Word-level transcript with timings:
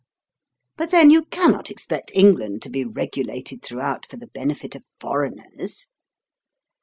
But 0.77 0.89
then, 0.89 1.11
you 1.11 1.25
cannot 1.25 1.69
expect 1.69 2.09
England 2.15 2.63
to 2.63 2.71
be 2.71 2.83
regulated 2.83 3.61
throughout 3.61 4.07
for 4.07 4.17
the 4.17 4.25
benefit 4.33 4.73
of 4.73 4.83
foreigners! 4.99 5.89